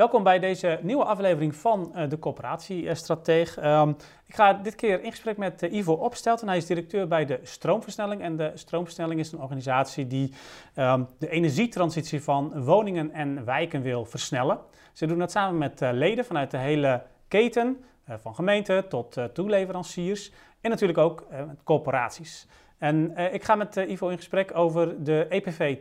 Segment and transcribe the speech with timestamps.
[0.00, 3.64] Welkom bij deze nieuwe aflevering van uh, de Coöperatiestrateeg.
[3.64, 6.48] Um, ik ga dit keer in gesprek met uh, Ivo Opstelten.
[6.48, 8.22] Hij is directeur bij de Stroomversnelling.
[8.22, 10.34] En de Stroomversnelling is een organisatie die
[10.76, 14.58] um, de energietransitie van woningen en wijken wil versnellen.
[14.92, 20.32] Ze doen dat samen met uh, leden vanuit de hele keten, van gemeenten tot toeleveranciers.
[20.60, 22.46] En natuurlijk ook met corporaties.
[22.78, 25.76] En ik ga met Ivo in gesprek over de EPV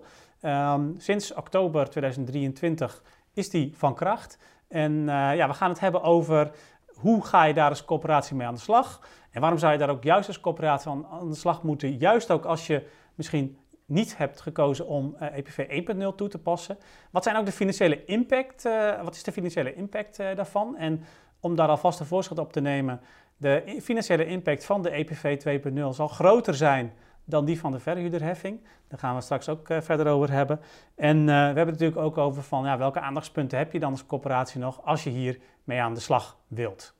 [0.00, 0.06] 2.0.
[0.42, 3.02] Um, sinds oktober 2023
[3.38, 4.38] is die van kracht.
[4.68, 5.06] En uh,
[5.36, 6.50] ja, we gaan het hebben over
[6.94, 9.08] hoe ga je daar als coöperatie mee aan de slag.
[9.30, 11.96] En waarom zou je daar ook juist als coöperatie aan, de slag moeten.
[11.96, 16.78] Juist ook als je misschien niet hebt gekozen om EPV 1.0 toe te passen.
[17.10, 18.64] Wat zijn ook de financiële impact?
[18.64, 20.76] Uh, wat is de financiële impact daarvan?
[20.76, 21.04] En
[21.40, 23.00] om daar alvast een voorschot op te nemen,
[23.36, 26.92] de financiële impact van de EPV 2.0 zal groter zijn
[27.28, 28.60] dan die van de verhuurderheffing.
[28.88, 30.60] Daar gaan we straks ook uh, verder over hebben.
[30.94, 33.90] En uh, we hebben het natuurlijk ook over van ja, welke aandachtspunten heb je dan
[33.90, 36.96] als coöperatie nog als je hier mee aan de slag wilt.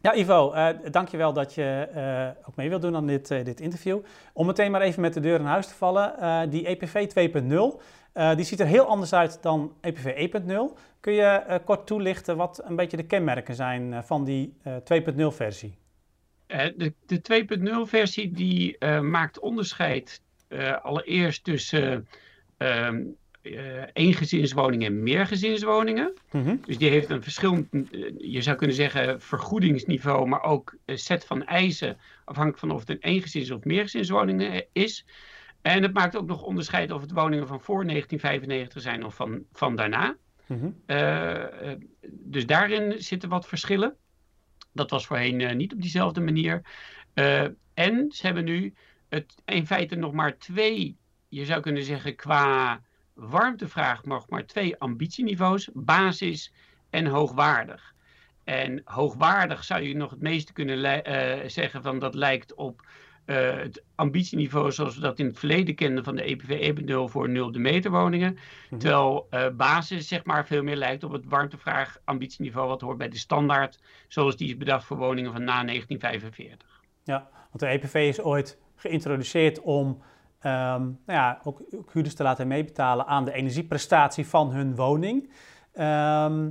[0.00, 1.88] Ja, Ivo, uh, dankjewel dat je
[2.48, 3.98] ook mee wilt doen aan dit, dit interview.
[4.32, 6.50] Om meteen maar even met de deur in huis te vallen.
[6.50, 7.08] die EPV
[7.74, 7.82] 2.0,
[8.14, 10.80] uh, die ziet er heel anders uit dan EPV 1.0.
[11.00, 15.26] Kun je uh, kort toelichten wat een beetje de kenmerken zijn uh, van die 2.0
[15.26, 15.80] versie?
[16.76, 17.46] de, de
[17.84, 20.22] 2.0 versie die maakt onderscheid
[20.82, 22.08] allereerst tussen
[22.56, 23.02] ehm,
[23.92, 26.12] eengezinswoningen en meergezinswoningen.
[26.30, 26.60] Mm -hmm.
[26.66, 27.68] Dus die heeft een verschillend,
[28.18, 32.90] je zou kunnen zeggen, vergoedingsniveau, maar ook een set van eisen afhankelijk van of het
[32.90, 35.04] een eengezins- of meergezinswoning is.
[35.62, 39.44] En het maakt ook nog onderscheid of het woningen van voor 1995 zijn of van,
[39.52, 40.16] van daarna.
[40.46, 41.72] Mm uh,
[42.10, 43.96] dus daarin zitten wat verschillen.
[44.72, 46.62] Dat was voorheen uh, niet op diezelfde manier.
[47.14, 47.42] Uh,
[47.74, 48.74] en ze hebben nu
[49.08, 50.96] het, in feite nog maar twee,
[51.28, 52.80] je zou kunnen zeggen qua
[53.12, 56.52] warmtevraag, nog maar twee ambitieniveaus, basis
[56.90, 57.94] en hoogwaardig.
[58.44, 61.02] En hoogwaardig zou je nog het meeste kunnen
[61.50, 62.86] zeggen van dat lijkt op
[63.32, 67.28] uh, het ambitieniveau zoals we dat in het verleden kenden van de EPV 1.0 voor
[67.28, 68.38] 0 de meter woningen.
[68.70, 68.80] Mhm.
[68.80, 73.08] Terwijl uh, basis zeg maar veel meer lijkt op het warmtevraag ambitieniveau wat hoort bij
[73.08, 76.80] de standaard zoals die is bedacht voor woningen van na 1945.
[77.02, 80.00] Ja, want de EPV is ooit geïntroduceerd om um,
[80.42, 85.22] nou ja, ook, huurders te laten meebetalen aan de energieprestatie van hun woning.
[85.22, 85.32] Um,
[85.72, 86.46] eh,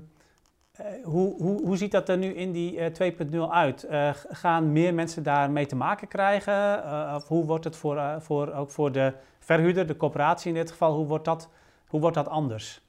[1.03, 3.85] hoe, hoe, hoe ziet dat er nu in die uh, eh, 2.0 uit?
[3.89, 6.83] Uh, gaan meer mensen daarmee te maken krijgen?
[7.15, 10.95] of hoe wordt het voor, voor, ook voor de verhuurder, de coöperatie in dit geval,
[10.95, 11.49] hoe wordt dat,
[11.87, 12.81] hoe wordt dat anders?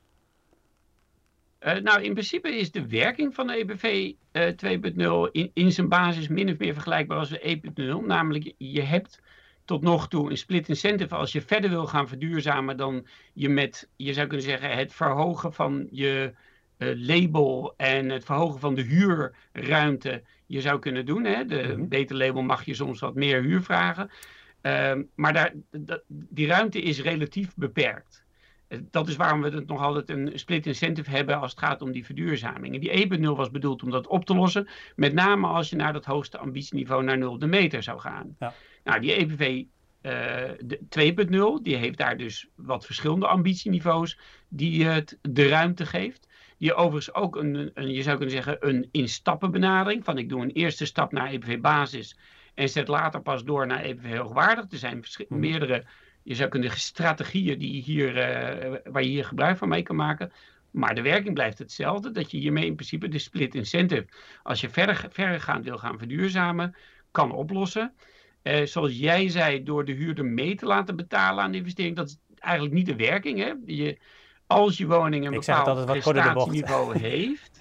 [1.83, 4.13] nou, in principe is de werking van de EBV
[5.29, 7.61] 2.0 in, in zijn basis min of meer vergelijkbaar als de
[8.01, 8.07] 1.0.
[8.07, 9.21] Namelijk, je hebt
[9.65, 11.15] tot nog toe een split incentive.
[11.15, 15.53] Als je verder wil gaan verduurzamen dan je met, je zou kunnen zeggen, het verhogen
[15.53, 16.37] van je uh,
[16.97, 21.25] label en het verhogen van de huurruimte je zou kunnen doen.
[21.25, 21.45] Hè?
[21.45, 24.11] De mm beter label mag je soms wat meer huur vragen.
[24.63, 25.53] Uh, maar daar,
[26.09, 28.25] die ruimte is relatief beperkt.
[28.69, 31.83] Eh, dat is waarom we het nog altijd een split incentive hebben als het gaat
[31.83, 32.75] om die verduurzaming.
[32.75, 34.69] En die 1.0 was bedoeld om dat op te lossen.
[34.97, 38.37] Met name als je naar dat hoogste ambitieniveau naar 0 de meter zou gaan.
[38.39, 38.55] Ja.
[38.85, 39.65] Nou, die EPV
[40.03, 44.19] uh, 2.0, die heeft daar dus wat verschillende ambitieniveaus
[44.49, 46.29] die het de ruimte geeft.
[46.63, 50.05] Je overigens ook een, een, je zou kunnen zeggen, een instappenbenadering.
[50.05, 52.19] Van ik doe een eerste stap naar EPV basis
[52.55, 54.65] en zet later pas door naar EPV hoogwaardig.
[54.71, 55.39] Er zijn hmm.
[55.39, 55.85] meerdere,
[56.23, 60.33] je zou kunnen strategieën die hier, uh, waar je hier gebruik van mee kan maken.
[60.71, 64.07] Maar de werking blijft hetzelfde, dat je hiermee in principe de split incentive,
[64.43, 66.77] als je verder, verregaand wil gaan verduurzamen,
[67.11, 67.95] kan oplossen.
[68.43, 72.09] Uh, zoals jij zei, door de huurder mee te laten betalen aan de investering, dat
[72.09, 73.39] is eigenlijk niet de werking.
[73.39, 73.53] Hè?
[73.67, 73.99] Je,
[74.53, 77.61] als je woning een bepaald prestatieniveau heeft,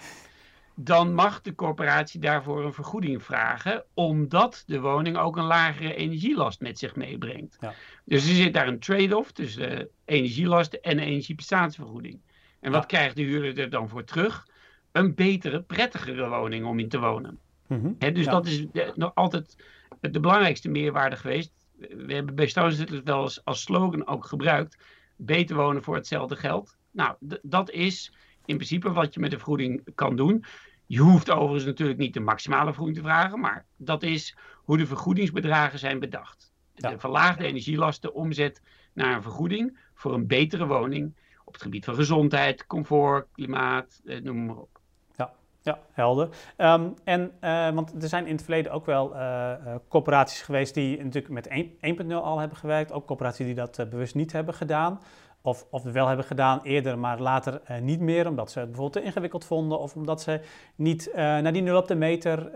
[0.76, 6.62] dan mag de corporatie daarvoor een vergoeding vragen, omdat de woning ook een lagere energielast
[6.62, 7.58] met zich meebrengt.
[7.60, 7.74] Ja.
[8.06, 12.20] Dus er zit daar een trade-off tussen uh, energielast en energieprestatievergoeding.
[12.60, 14.48] En wat krijgt de huurder er dan voor terug?
[14.92, 17.40] Een betere, prettigere woning om in te wonen.
[17.68, 18.66] Mm dus dat is
[18.96, 19.56] nog altijd
[20.00, 21.52] de belangrijkste meerwaarde geweest.
[21.78, 24.78] We hebben bij het wel eens als slogan ook gebruikt.
[25.16, 26.78] Beter wonen voor hetzelfde geld.
[26.92, 28.14] Nou, dat is
[28.46, 30.46] in principe wat je met de vergoeding kan doen.
[30.86, 34.86] Je hoeft overigens natuurlijk niet de maximale vergoeding te vragen, maar dat is hoe de
[34.86, 36.54] vergoedingsbedragen zijn bedacht.
[36.74, 38.62] De verlaagde energielasten omzet
[38.94, 41.16] naar een vergoeding voor een betere woning
[41.46, 44.80] op het gebied van gezondheid, comfort, klimaat, eh, noem maar op.
[45.16, 46.30] Ja, Ja, helder.
[46.58, 51.04] Ehm, en, uh, want er zijn in het verleden ook wel uh, corporaties geweest die
[51.04, 51.48] natuurlijk met
[51.82, 52.92] 1.0 al hebben gewerkt.
[52.92, 55.00] Ook corporaties die dat bewust niet hebben gedaan.
[55.42, 58.28] Of, of wel hebben gedaan eerder, maar later niet meer.
[58.28, 59.80] Omdat ze het bijvoorbeeld te ingewikkeld vonden.
[59.80, 60.42] Of omdat ze
[60.76, 62.52] niet naar die 0 op de meter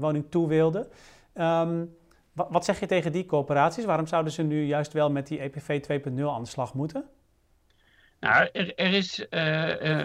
[0.00, 0.88] woning toe wilden.
[1.34, 1.96] Um,
[2.32, 3.84] wat, wat zeg je tegen die corporaties?
[3.84, 7.04] Waarom zouden ze nu juist wel met die EPV 2.0 aan de slag moeten?
[8.20, 9.26] Nou, er, er is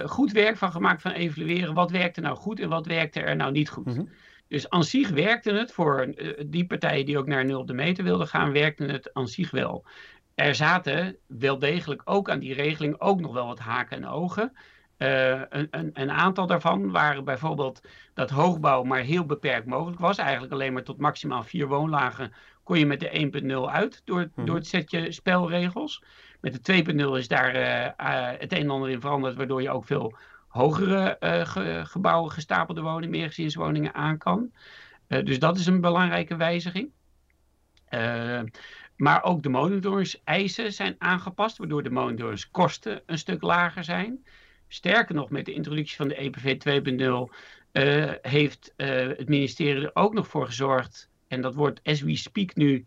[0.06, 3.52] goed werk van gemaakt van evalueren wat werkte nou goed en wat werkte er nou
[3.52, 3.86] niet goed.
[3.86, 4.10] Mm
[4.48, 6.14] Dus aan zich werkte het voor
[6.48, 9.52] die partijen die ook naar 0 op de meter wilden gaan, werkte het aan zich
[9.52, 9.86] wel.
[10.36, 14.54] Er zaten wel degelijk ook aan die regeling ook nog wel wat haken en ogen.
[14.98, 17.82] Een, een, een, aantal daarvan waren bijvoorbeeld
[18.14, 20.18] dat hoogbouw maar heel beperkt mogelijk was.
[20.18, 22.34] Eigenlijk alleen maar tot maximaal vier woonlagen
[22.64, 23.32] kon je met de
[23.68, 26.04] 1.0 uit door, mm door het setje spelregels.
[26.42, 29.70] Met de 2.0 is daar uh, uh, het een en ander in veranderd, waardoor je
[29.70, 30.18] ook veel
[30.48, 34.52] hogere ge gebouwen, gestapelde woningen, meergezinswoningen aan kan.
[35.08, 36.92] dus dat is een belangrijke wijziging.
[38.98, 44.26] Maar ook de monitoringseisen zijn aangepast, waardoor de monitoringskosten een stuk lager zijn.
[44.68, 47.36] Sterker nog, met de introductie van de EPV 2.0
[48.22, 52.86] heeft het ministerie er ook nog voor gezorgd, en dat wordt as we speak nu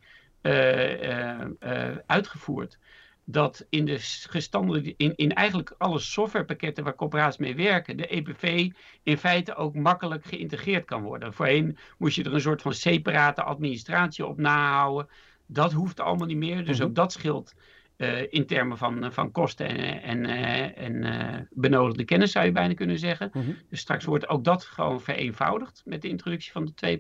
[2.06, 2.78] uitgevoerd,
[3.25, 8.70] dat in de gestanden, in, in eigenlijk alle softwarepakketten waar corporaties mee werken, de EPV
[9.02, 11.34] in feite ook makkelijk geïntegreerd kan worden.
[11.34, 15.08] Voorheen moest je er een soort van separate administratie op nahouden.
[15.49, 16.65] Dat hoeft allemaal niet meer.
[16.65, 16.97] Dus ook mhm.
[16.97, 17.55] dat scheelt
[17.97, 22.53] uh, in termen van, van kosten en, en, uh, en uh, benodigde kennis, zou je
[22.53, 23.31] bijna kunnen zeggen.
[23.33, 23.50] Mhm.
[23.71, 26.99] Dus straks wordt ook dat gewoon vereenvoudigd met de introductie van de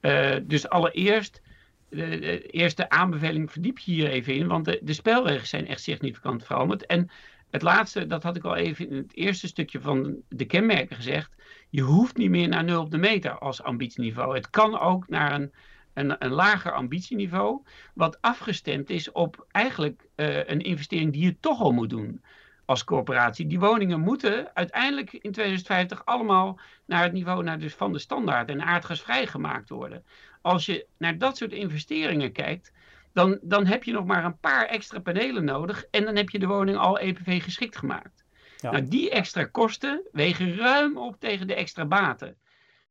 [0.00, 0.46] 2.0.
[0.46, 1.42] dus allereerst
[1.88, 6.44] de, eerste aanbeveling verdiep je hier even in, want de, de spelregels zijn echt significant
[6.44, 6.86] veranderd.
[6.86, 7.10] En
[7.50, 11.34] het laatste, dat had ik al even in het eerste stukje van de kenmerken gezegd.
[11.70, 14.34] Je hoeft niet meer naar 0 op de meter als ambitieniveau.
[14.34, 15.52] Het kan ook naar een,
[15.98, 17.62] een, een lager ambitieniveau,
[17.94, 22.22] wat afgestemd is op eigenlijk uh, een investering die je toch al moet doen
[22.64, 23.46] als corporatie.
[23.46, 28.48] Die woningen moeten uiteindelijk in 2050 allemaal naar het niveau naar dus van de standaard
[28.48, 30.04] en aardgasvrij gemaakt worden
[30.48, 32.72] als je naar dat soort investeringen kijkt,
[33.12, 36.38] dan, dan heb je nog maar een paar extra panelen nodig en dan heb je
[36.38, 38.24] de woning al EPV geschikt gemaakt.
[38.56, 38.70] Ja.
[38.70, 42.36] Nou, die extra kosten wegen ruim op tegen de extra baten.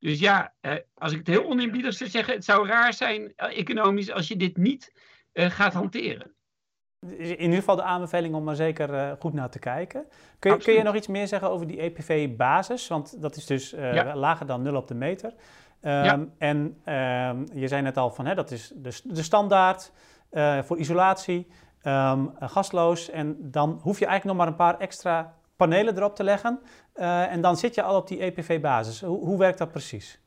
[0.00, 3.58] Dus ja, eh, als ik het heel oninbiedig zou zeggen, het zou raar zijn eh,
[3.58, 4.92] economisch als je dit niet
[5.32, 6.32] eh, gaat hanteren.
[7.00, 10.06] In ieder geval de aanbeveling om maar zeker goed naar te kijken.
[10.38, 12.88] Kun je, kun je, nog iets meer zeggen over die EPV-basis?
[12.88, 14.16] Want dat is dus uh, ja.
[14.16, 15.34] lager dan 0 op de meter.
[15.82, 19.92] Um, En um, je zei net al van hè, dat is de, de standaard
[20.30, 21.46] uh, voor isolatie,
[21.82, 23.10] um, gasloos.
[23.10, 26.60] En dan hoef je eigenlijk nog maar een paar extra panelen erop te leggen.
[26.94, 29.00] Uh, en dan zit je al op die EPV-basis.
[29.00, 30.20] Hoe, hoe werkt dat precies?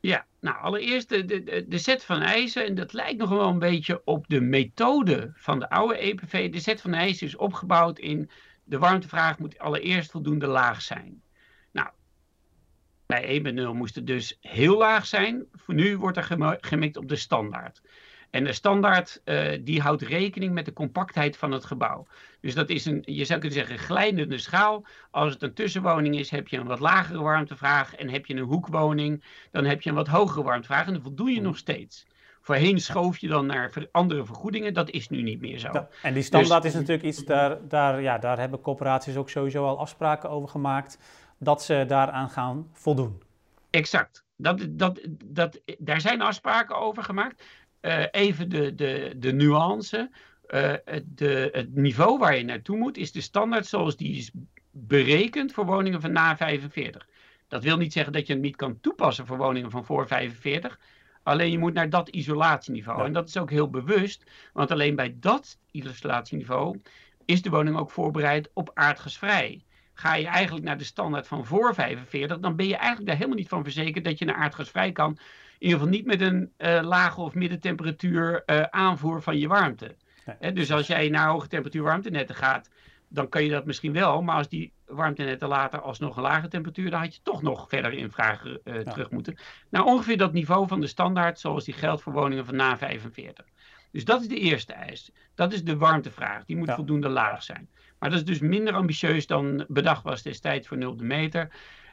[0.00, 3.58] Ja, nou allereerst de, de, de set van eisen, en dat lijkt nog wel een
[3.58, 6.52] beetje op de methode van de oude EPV.
[6.52, 8.30] De set van eisen is opgebouwd in
[8.64, 11.22] de warmtevraag moet allereerst voldoende laag zijn.
[13.06, 15.46] Bij 1.0 moest het dus heel laag zijn.
[15.52, 17.82] Voor nu wordt er gemikt op de standaard.
[18.34, 22.06] En de standaard uh, die houdt rekening met de compactheid van het gebouw.
[22.40, 24.86] Dus dat is een, je zou kunnen zeggen, glijdende schaal.
[25.10, 27.94] Als het een tussenwoning is, heb je een wat lagere warmtevraag.
[27.94, 30.86] En heb je een hoekwoning, dan heb je een wat hogere warmtevraag.
[30.86, 32.06] En dat voldoe je nog steeds.
[32.40, 34.74] Voorheen schoof je dan naar andere vergoedingen.
[34.74, 35.68] Dat is nu niet meer zo.
[35.72, 39.30] Ja, en die standaard dus, is natuurlijk iets, daar, daar, ja, daar hebben corporaties ook
[39.30, 40.98] sowieso al afspraken over gemaakt
[41.38, 43.22] dat ze daaraan gaan voldoen.
[43.70, 44.24] Exact.
[44.36, 47.42] Dat, dat, dat, daar zijn afspraken over gemaakt.
[47.84, 50.10] Uh, even de, de, de nuance.
[50.48, 50.72] Uh,
[51.04, 54.30] de, het niveau waar je naartoe moet is de standaard zoals die is
[54.70, 57.08] berekend voor woningen van na 45.
[57.48, 60.78] Dat wil niet zeggen dat je het niet kan toepassen voor woningen van voor 45.
[61.22, 62.98] Alleen je moet naar dat isolatieniveau.
[62.98, 63.04] Ja.
[63.04, 66.80] En dat is ook heel bewust, want alleen bij dat isolatieniveau
[67.24, 69.64] is de woning ook voorbereid op aardgasvrij
[69.94, 73.38] ga je eigenlijk naar de standaard van voor 45, dan ben je eigenlijk daar helemaal
[73.38, 75.18] niet van verzekerd dat je naar aardgasvrij kan.
[75.64, 79.96] In ieder geval niet met een uh, lage of middentemperatuur uh, aanvoer van je warmte.
[80.52, 82.70] Dus als jij naar hoge temperatuur warmtenetten gaat,
[83.08, 84.22] dan kan je dat misschien wel.
[84.22, 87.92] Maar als die warmtenetten later alsnog een lage temperatuur, dan had je toch nog verder
[87.92, 88.92] in vragen uh, ja.
[88.92, 89.36] terug moeten.
[89.70, 93.46] Nou, ongeveer dat niveau van de standaard, zoals die geldt voor woningen van na 45.
[93.90, 95.10] Dus dat is de eerste eis.
[95.34, 96.44] Dat is de warmtevraag.
[96.44, 96.74] Die moet ja.
[96.74, 97.68] voldoende laag zijn.
[97.98, 101.50] Maar dat is dus minder ambitieus dan bedacht was destijds voor 0 de meter.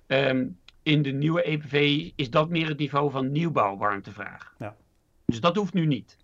[0.08, 4.56] Um, in de nieuwe EPV is dat meer het niveau van nieuwbouwwarmtevraag.
[4.58, 4.76] Ja.
[5.26, 6.18] Dus dat hoeft nu niet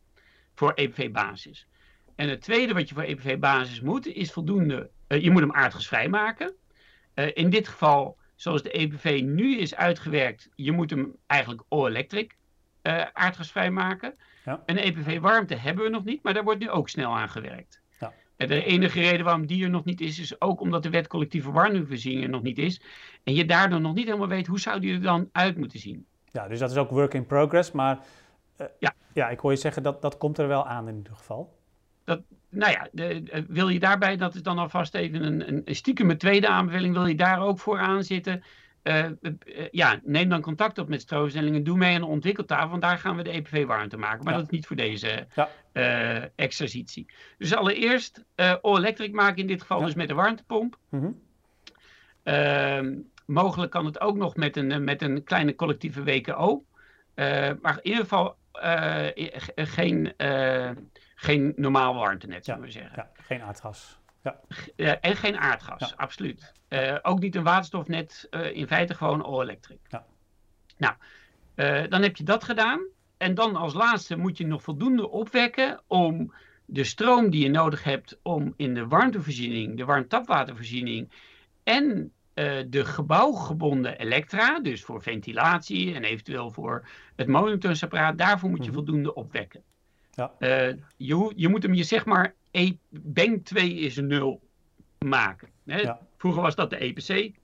[0.55, 1.67] voor EPV-basis.
[2.15, 4.89] En het tweede wat je voor EPV-basis moet, is voldoende.
[5.07, 6.53] Uh, je moet hem aardgasvrij maken.
[7.15, 12.35] Uh, in dit geval zoals de EPV nu is uitgewerkt, je moet hem eigenlijk all-electric
[12.83, 14.15] uh, aardgasvrij maken.
[14.45, 14.63] Ja.
[14.65, 17.81] Een EPV warmte hebben we nog niet, maar daar wordt nu ook snel aan gewerkt.
[18.37, 21.51] De enige reden waarom die er nog niet is, is ook omdat de wet collectieve
[21.51, 22.81] warmtevoorziening er nog niet is.
[23.23, 26.05] En je daardoor nog niet helemaal weet hoe zou die er dan uit moeten zien.
[26.31, 27.99] Ja, dus dat is ook work in progress, maar
[28.61, 28.93] uh, ja.
[29.13, 31.55] ja, ik hoor je zeggen dat dat komt er wel aan in ieder geval.
[32.03, 35.75] Dat, nou ja, de, wil je daarbij, dat is dan alvast even een, een, een
[35.75, 38.43] stiekem tweede aanbeveling, wil je daar ook voor aan zitten?
[38.87, 39.05] Uh,
[39.71, 41.63] ja, neem dan contact op met stroomstellingen.
[41.63, 44.23] Doe mee aan de ontwikkeltafel, want daar gaan we de EPV-warmte maken.
[44.23, 46.29] Maar dat is niet voor deze ja.
[46.35, 47.05] exercitie.
[47.37, 48.23] Dus allereerst
[48.61, 50.77] all-electric maken, in dit geval dus met de warmtepomp.
[50.89, 51.25] Mm
[53.25, 56.65] mogelijk kan het ook nog met een, met een kleine collectieve WKO.
[57.61, 58.37] maar in ieder geval
[59.55, 60.13] geen,
[61.15, 62.93] geen normaal warmtenet, zullen we zeggen.
[62.95, 63.99] Ja, geen aardgas.
[64.75, 64.99] Ja.
[64.99, 66.51] en geen aardgas, absoluut.
[66.69, 69.79] Uh, ook niet een waterstofnet, uh, in feite gewoon all-electric.
[70.77, 70.95] Nou,
[71.89, 72.85] dan heb je dat gedaan.
[73.17, 76.33] En dan als laatste moet je nog voldoende opwekken om
[76.65, 81.11] de stroom die je nodig hebt om in de warmtevoorziening, de warmtapwatervoorziening
[81.63, 82.11] en
[82.67, 88.73] de gebouwgebonden elektra, dus voor ventilatie en eventueel voor het monitoringsapparaat, daarvoor moet je mhm.
[88.73, 89.63] voldoende opwekken.
[90.11, 90.31] Ja.
[90.97, 94.41] je, je moet hem je zeg maar e, bank 2 is 0
[95.05, 95.47] maken.
[95.65, 95.93] Hè?
[96.17, 97.35] Vroeger was dat de EPC.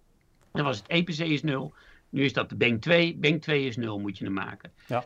[0.52, 1.74] Dan was het EPC is 0.
[2.10, 3.18] Nu is dat de bank 2.
[3.18, 4.72] Bank 2 is 0 moet je hem maken.
[4.88, 5.06] Ja.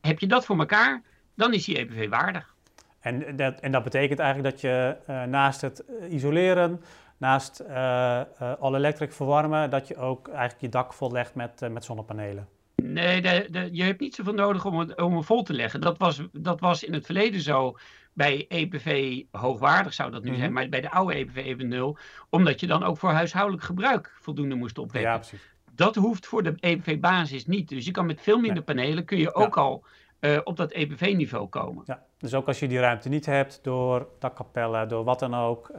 [0.00, 1.02] Heb je dat voor elkaar,
[1.34, 2.54] dan is die EPV waardig.
[3.00, 6.80] En dat, en dat betekent eigenlijk dat je uh, naast het eh, isoleren,
[7.16, 12.48] naast uh, uh, all-electric verwarmen, dat je ook eigenlijk je dak vollegt met, met zonnepanelen.
[12.82, 15.80] Nee, de, de, je hebt niet zoveel nodig om het, om het vol te leggen.
[15.80, 17.76] Dat was, dat was in het verleden zo
[18.18, 20.52] bij EPV hoogwaardig zou dat nu zijn, mhm.
[20.52, 21.96] maar bij de oude EPV even nul,
[22.30, 25.10] omdat je dan ook voor huishoudelijk gebruik voldoende moest opwekken.
[25.10, 25.50] Ja, precies.
[25.74, 27.68] Dat hoeft voor de EPV-basis niet.
[27.68, 29.84] Dus je kan met veel minder panelen kun je ook al
[30.20, 31.82] uh, op dat EPV-niveau komen.
[31.86, 35.68] Ja, dus ook als je die ruimte niet hebt door dakkapellen, door wat dan ook,
[35.68, 35.78] uh,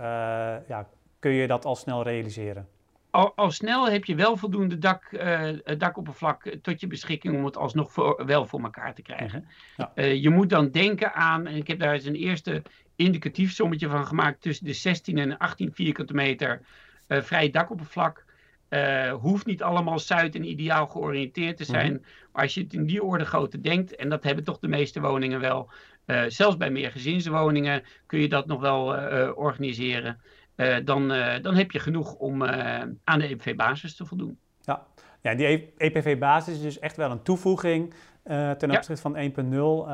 [0.68, 0.88] ja,
[1.20, 2.68] kun je dat al snel realiseren
[3.12, 7.58] al, al, snel heb je wel voldoende dak, uh, dakoppervlak tot je beschikking om het
[7.58, 9.48] alsnog voor, wel voor elkaar te krijgen.
[9.78, 9.92] Ja.
[9.96, 12.62] Uh, je moet dan denken aan, en ik heb daar eens een eerste
[12.96, 16.62] indicatief sommetje van gemaakt, tussen de 16 en 18 vierkante meter
[17.08, 18.26] uh, vrij dakoppervlak.
[19.20, 21.94] hoeft niet allemaal zuid en ideaal georiënteerd te zijn.
[21.94, 22.02] Mhm.
[22.32, 25.02] Maar als je het in die orde grootte denkt, en dat hebben toch de meeste
[25.02, 25.72] woningen wel,
[26.28, 28.86] zelfs bij meer gezinswoningen kun je dat nog wel
[29.34, 30.20] organiseren.
[30.60, 34.38] Eh, dan, eh, dan heb je genoeg om eh, aan de EPV-basis te voldoen.
[34.62, 34.86] Ja.
[35.22, 37.94] ja, die EPV-basis is dus echt wel een toevoeging
[38.58, 39.88] ten opzichte van 1.0,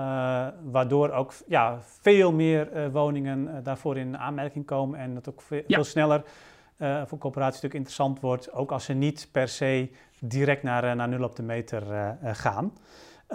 [0.72, 6.24] waardoor ook ja, veel meer woningen daarvoor in aanmerking komen en dat ook veel, sneller
[6.78, 11.24] voor coöperaties natuurlijk interessant wordt, ook als ze niet per se direct naar, naar nul
[11.24, 11.84] op de meter
[12.24, 12.74] gaan.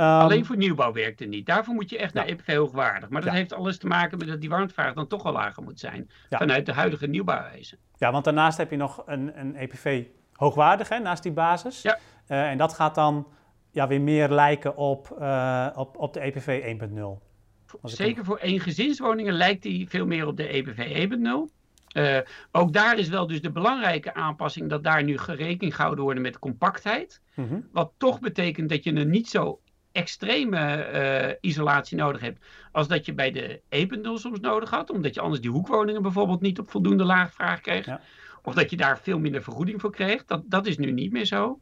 [0.00, 1.46] Ehm, Alleen voor nieuwbouw werkt het niet.
[1.46, 3.08] Daarvoor moet je echt naar EPV hoogwaardig.
[3.08, 5.80] Maar dat heeft alles te maken met dat die warmtevraag dan toch al lager moet
[5.80, 6.10] zijn.
[6.30, 7.76] Vanuit de huidige nieuwbouwwijze.
[7.96, 11.82] Ja, want daarnaast heb je nog een, een EPV hoogwaardig, hè, naast die basis.
[11.82, 11.98] Ja.
[12.28, 13.26] Uh, en dat gaat dan
[13.70, 17.82] ja, weer meer lijken op, uh, op, op de EPV 1.0.
[17.82, 21.58] Zeker voor eengezinswoningen lijkt die veel meer op de EPV 1.0.
[21.96, 22.18] Uh,
[22.52, 26.38] ook daar is wel dus de belangrijke aanpassing dat daar nu gerekening gehouden wordt met
[26.38, 27.20] compactheid.
[27.34, 29.60] Mm Wat toch betekent dat je een niet zo
[29.92, 35.14] extreme uh, isolatie nodig hebt als dat je bij de Ependel soms nodig had, omdat
[35.14, 37.86] je anders die hoekwoningen bijvoorbeeld niet op voldoende laag vraag kreeg.
[37.86, 38.00] Ja.
[38.42, 40.24] Of dat je daar veel minder vergoeding voor kreeg.
[40.24, 41.60] Dat, dat is nu niet meer zo.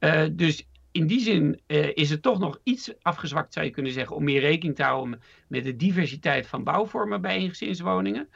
[0.00, 3.92] Uh, dus in die zin uh, is het toch nog iets afgezwakt, zou je kunnen
[3.92, 8.28] zeggen, om meer rekening te houden met de diversiteit van bouwvormen bij eengezinswoningen.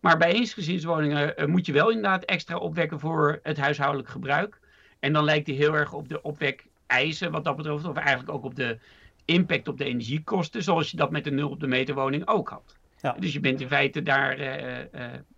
[0.00, 4.60] Maar bij eensgezinswoningen moet je wel inderdaad extra opwekken voor het huishoudelijk gebruik.
[5.00, 7.84] En dan lijkt die heel erg op de opwek eisen wat dat betreft.
[7.84, 8.78] Of eigenlijk ook op de
[9.24, 10.62] impact op de energiekosten.
[10.62, 12.76] Zoals je dat met de nul op de meter woning ook had.
[13.00, 13.16] Ja.
[13.18, 14.84] Dus je bent in feite daar, uh, uh,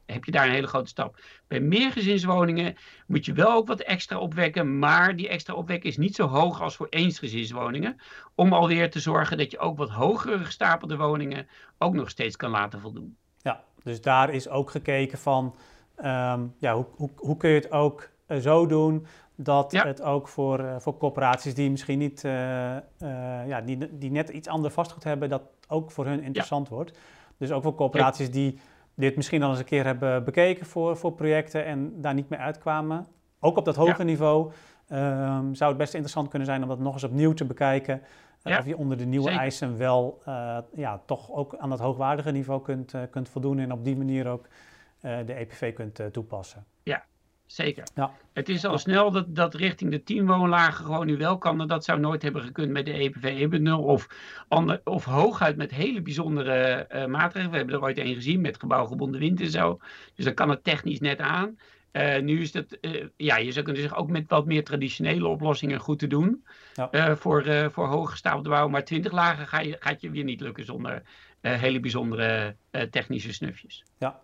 [0.07, 1.21] heb je daar een hele grote stap.
[1.47, 2.77] Bij meergezinswoningen
[3.07, 4.79] moet je wel ook wat extra opwekken.
[4.79, 7.97] Maar die extra opwekken is niet zo hoog als voor eensgezinswoningen.
[8.35, 12.51] Om alweer te zorgen dat je ook wat hogere gestapelde woningen ook nog steeds kan
[12.51, 13.17] laten voldoen.
[13.43, 15.55] Ja, dus daar is ook gekeken van
[15.99, 19.07] um, ja, hoe, hoe, hoe kun je het ook uh, zo doen
[19.41, 22.79] dat het ook voor, uh, voor corporaties die misschien niet, uh, uh,
[23.47, 26.99] ja, die, die net iets ander vastgoed hebben, dat ook voor hun interessant wordt.
[27.37, 28.59] Dus ook voor corporaties die
[28.95, 32.39] dit misschien al eens een keer hebben bekeken voor, voor projecten en daar niet meer
[32.39, 33.07] uitkwamen.
[33.41, 34.53] Ook op dat hoge niveau
[34.93, 38.03] um, zou het best interessant kunnen zijn om dat nog eens opnieuw te bekijken.
[38.43, 40.23] Of je onder de nieuwe eisen wel
[40.75, 44.47] ja, toch ook aan dat hoogwaardige niveau kunt, kunt voldoen en op die manier ook
[45.01, 46.65] de EPV kunt toepassen.
[47.49, 47.85] Zeker.
[47.95, 48.13] Ja.
[48.33, 51.67] Het is al snel dat, dat richting de 10 woonlagen gewoon nu wel kan.
[51.67, 54.09] Dat zou nooit hebben gekund met de EPV 1.0 of,
[54.49, 57.51] ander, of hooguit met hele bijzondere uh, maatregelen.
[57.51, 59.79] We hebben er ooit een gezien met gebouwgebonden wind en zo.
[60.15, 61.59] Dus dan kan het technisch net aan.
[61.93, 65.27] Uh, nu is het, uh, ja, je zou kunnen zeggen, ook met wat meer traditionele
[65.27, 66.45] oplossingen goed te doen.
[66.75, 67.17] Ja.
[67.17, 68.69] Voor, voor hooggestapelde bouw.
[68.69, 71.03] Maar 20 lagen ga je, gaat je weer niet lukken zonder
[71.41, 72.57] hele bijzondere
[72.91, 73.85] technische snufjes.
[73.99, 74.21] Ja.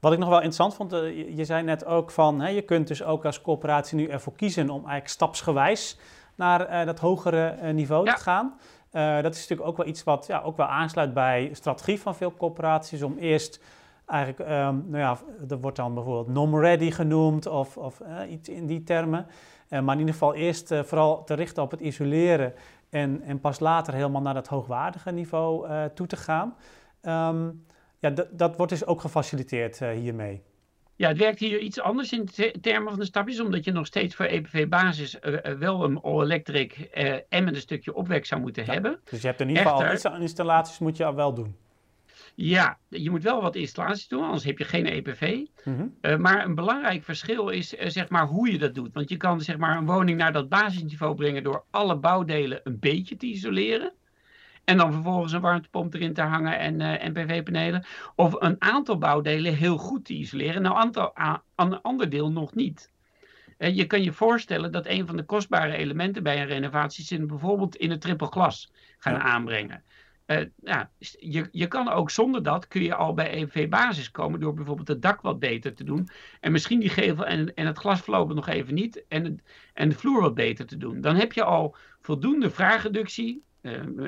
[0.00, 0.90] Wat ik nog wel interessant vond,
[1.36, 4.70] je zei net ook van, hè, je kunt dus ook als corporatie nu ervoor kiezen
[4.70, 5.98] om eigenlijk stapsgewijs
[6.34, 8.14] naar dat hogere niveau ja.
[8.14, 8.54] te gaan.
[9.22, 12.34] dat is natuurlijk ook wel iets wat ja, ook wel aansluit bij strategie van veel
[12.34, 13.60] corporaties om eerst
[14.10, 18.66] eigenlijk, um, nou ja, er wordt dan bijvoorbeeld NOM-ready genoemd of, of uh, iets in
[18.66, 19.26] die termen.
[19.68, 22.54] Uh, maar in ieder geval eerst uh, vooral te richten op het isoleren
[22.90, 26.54] en, en pas later helemaal naar dat hoogwaardige niveau toe te gaan.
[27.02, 27.66] Um,
[28.00, 30.42] ja, dat wordt dus ook gefaciliteerd hiermee.
[30.96, 32.28] Ja, het werkt hier iets anders in
[32.60, 35.18] termen van de stapjes, omdat je nog steeds voor EPV-basis
[35.58, 36.72] wel een all-electric
[37.28, 39.00] en met een stukje opwek zou moeten ja, hebben.
[39.10, 41.56] Dus je hebt in ieder geval Echter, al installaties moet je al wel doen.
[42.34, 45.38] Ja, je moet wel wat installaties doen, anders heb je geen EPV.
[45.64, 45.86] Mhm.
[46.00, 48.94] uh, maar een belangrijk verschil is uh, zeg maar hoe je dat doet.
[48.94, 52.78] Want je kan zeg maar, een woning naar dat basisniveau brengen door alle bouwdelen een
[52.78, 53.92] beetje te isoleren.
[54.70, 57.84] En dan vervolgens een warmtepomp erin te hangen en, uh, en PV-panelen.
[58.14, 60.62] Of een aantal bouwdelen heel goed te isoleren.
[60.62, 61.14] Nou, aantal,
[61.56, 62.90] een ander deel nog niet.
[63.58, 67.76] je kan je voorstellen dat een van de kostbare elementen bij een renovatie zit bijvoorbeeld
[67.76, 69.82] in het triple glas gaan aanbrengen.
[70.26, 74.54] Uh, ja, je, je kan ook zonder dat, kun je al bij EV-basis komen door
[74.54, 76.08] bijvoorbeeld het dak wat beter te doen.
[76.40, 79.04] En misschien die gevel en, en het glas voorlopig nog even niet.
[79.08, 79.40] En,
[79.72, 81.00] en de vloer wat beter te doen.
[81.00, 83.49] Dan heb je al voldoende vraagreductie, uh,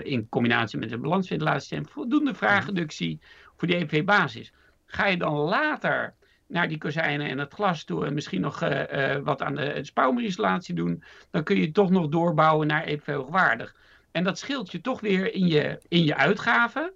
[0.02, 3.20] in combinatie met een balansventilatie, voldoende vraagreductie
[3.56, 4.52] voor die EV-basis.
[4.86, 6.14] Ga je dan later
[6.46, 10.74] naar die kozijnen en het glas toe en misschien nog uh, wat aan de spouwmerinsulatie
[10.74, 13.76] doen, dan kun je toch nog doorbouwen naar EV hoogwaardig.
[14.10, 16.92] En dat scheelt je toch weer in je, in je uitgaven.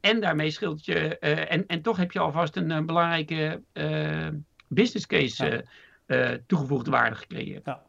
[0.00, 1.16] En daarmee scheelt je.
[1.20, 3.62] Uh, en, en toch heb je alvast een, een belangrijke
[4.68, 5.64] business case
[6.46, 7.64] toegevoegde waarde gecreëerd.
[7.64, 7.82] Ja.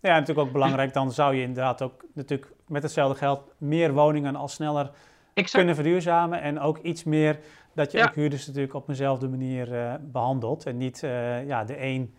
[0.00, 0.92] ja, natuurlijk ook belangrijk.
[0.92, 4.90] Dan zou je inderdaad ook natuurlijk met hetzelfde geld meer woningen al sneller
[5.34, 5.50] exact.
[5.50, 6.40] kunnen verduurzamen.
[6.40, 7.38] En ook iets meer
[7.74, 8.04] dat je ja.
[8.04, 10.66] ook huurders natuurlijk op eenzelfde manier behandelt.
[10.66, 11.00] En niet
[11.46, 12.14] ja, de een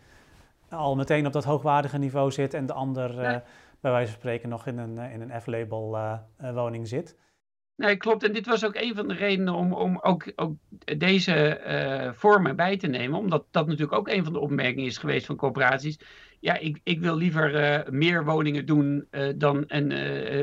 [0.70, 3.14] al meteen op dat hoogwaardige niveau zit en de ander.
[3.14, 3.40] Nee
[3.82, 5.98] bij wijze van spreken nog in een, eh, in een F-label
[6.54, 7.16] woning zit.
[7.82, 8.22] Nee, klopt.
[8.22, 10.54] En dit was ook een van de redenen om, om ook, ook
[10.98, 13.18] deze uh, vormen bij te nemen.
[13.18, 15.98] Omdat dat natuurlijk ook een van de opmerkingen is geweest van corporaties.
[16.40, 19.86] Ja, ik, ik wil liever uh, meer woningen doen uh, dan en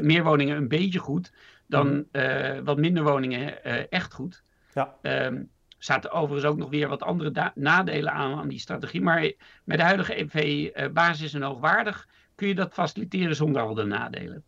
[0.05, 1.33] meer woningen een beetje goed.
[1.67, 2.63] Dan mm.
[2.63, 4.43] wat minder woningen echt goed.
[4.73, 4.95] Ja.
[5.01, 9.01] Um, zaten overigens ook nog weer wat andere nadelen aan, aan die strategie.
[9.01, 9.31] Maar
[9.63, 14.43] met de huidige EV-basis en hoogwaardig kun je dat faciliteren zonder al de nadelen.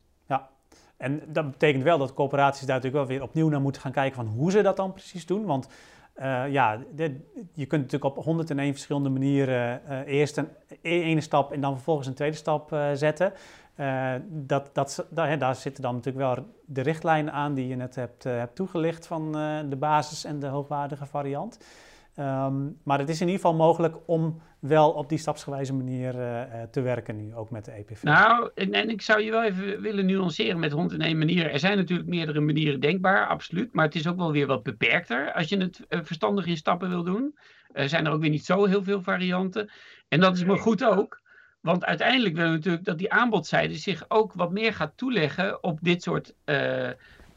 [1.01, 4.15] En dat betekent wel dat corporaties daar natuurlijk wel weer opnieuw naar moeten gaan kijken
[4.15, 5.45] van hoe ze dat dan precies doen.
[5.45, 5.67] Want
[6.19, 6.79] uh, ja,
[7.53, 10.47] je kunt natuurlijk op 101 verschillende manieren uh, eerst een
[10.81, 13.33] e-, ene stap en dan vervolgens een tweede stap uh, zetten.
[14.27, 18.23] dat, dat, daar, daar, zitten dan natuurlijk wel de richtlijnen aan die je net hebt,
[18.23, 19.31] hebt toegelicht van
[19.69, 21.57] de basis en de hoogwaardige variant.
[22.19, 26.61] Um, maar het is in ieder geval mogelijk om wel op die stapsgewijze manier uh,
[26.71, 28.03] te werken nu, ook met de EPV.
[28.03, 31.51] Nou, en, en, ik zou je wel even willen nuanceren met hond in één manier.
[31.51, 33.73] Er zijn natuurlijk meerdere manieren denkbaar, absoluut.
[33.73, 36.89] Maar het is ook wel weer wat beperkter als je het uh, verstandig in stappen
[36.89, 37.37] wil doen.
[37.71, 39.69] Er zijn er ook weer niet zo heel veel varianten.
[40.07, 41.21] En dat is maar goed ook.
[41.61, 45.79] Want uiteindelijk willen we natuurlijk dat die aanbodzijde zich ook wat meer gaat toeleggen op
[45.81, 46.33] dit soort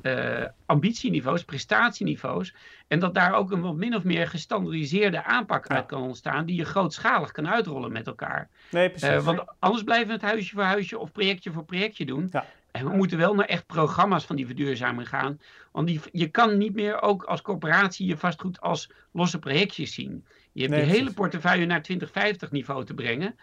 [0.04, 2.54] uh, uh, ambitieniveaus, prestatieniveaus.
[2.88, 6.56] En dat daar ook een wat min of meer gestandardiseerde aanpak uit kan ontstaan, die
[6.56, 8.48] je grootschalig kan uitrollen met elkaar.
[8.70, 9.08] Nee, precies.
[9.08, 12.28] Uh, want anders blijven we het huisje voor huisje of projectje voor projectje doen.
[12.32, 12.46] Ja.
[12.70, 15.40] En we moeten wel naar echt programma's van die verduurzaming gaan.
[15.72, 20.24] Want die, je kan niet meer ook als corporatie je vastgoed als losse projectjes zien.
[20.52, 23.36] Je hebt nee, je hele portefeuille naar 2050 niveau te brengen.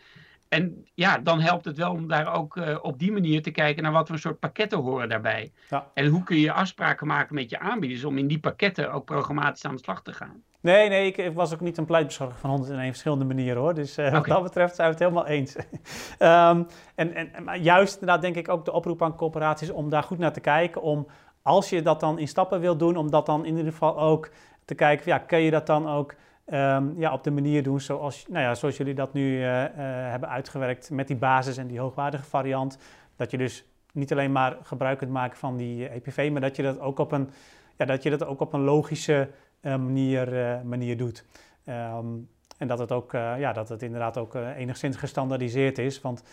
[0.52, 3.84] En ja, dan helpt het wel om daar ook uh, op die manier te kijken
[3.84, 5.52] naar wat voor soort pakketten horen daarbij.
[5.70, 5.88] Ja.
[5.94, 9.66] En hoe kun je afspraken maken met je aanbieders om in die pakketten ook programmatisch
[9.66, 10.44] aan de slag te gaan.
[10.62, 13.74] Nee, nee, ik, ik was ook niet een pleitbezorger van 101 verschillende manieren hoor.
[13.74, 14.20] Dus uh, okay.
[14.20, 15.56] wat dat betreft zijn we het helemaal eens.
[16.20, 20.04] um, en, en, maar juist inderdaad denk ik ook de oproep aan corporaties om daar
[20.04, 20.82] goed naar te kijken.
[20.82, 21.08] Om
[21.42, 24.30] als je dat dan in stappen wil doen, om dat dan in ieder geval ook
[24.66, 26.16] te kijken, ja, kun je dat dan ook
[26.52, 29.68] um, ja, op de manier doen zoals, nou ja, zoals jullie dat nu uh, uh,
[30.10, 32.78] hebben uitgewerkt met die basis en die hoogwaardige variant.
[33.16, 36.64] Dat je dus niet alleen maar gebruik kunt maken van die EPV, maar dat je
[36.64, 37.30] dat ook op een,
[37.78, 39.30] ja, dat je dat ook op een logische
[39.62, 40.32] manier,
[40.66, 41.26] manier doet.
[41.66, 46.02] Um, En dat het, ook, ja, dat het inderdaad ook enigszins gestandardiseerd is.
[46.02, 46.24] Want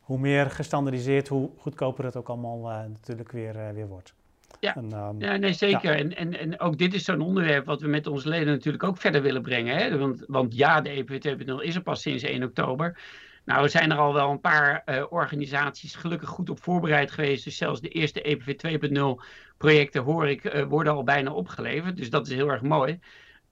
[0.00, 4.14] hoe meer gestandardiseerd, hoe goedkoper het ook allemaal natuurlijk weer, weer wordt.
[4.60, 5.94] Ja, en, um, ja nee, zeker.
[5.94, 8.98] En, en, en ook dit is zo'n onderwerp wat we met onze leden natuurlijk ook
[8.98, 9.76] verder willen brengen.
[9.76, 9.98] Hè?
[9.98, 12.98] Want, want ja, de EPW 2.0 is er pas sinds 1 oktober.
[13.44, 17.44] Nou, er zijn er al wel een paar uh, organisaties gelukkig goed op voorbereid geweest.
[17.44, 18.54] Dus zelfs de eerste EPV
[18.88, 19.24] 2.0
[19.56, 21.96] projecten hoor ik, uh, worden al bijna opgeleverd.
[21.96, 22.98] Dus dat is heel erg mooi.